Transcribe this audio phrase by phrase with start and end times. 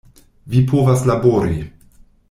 [0.53, 1.63] Vi povas labori!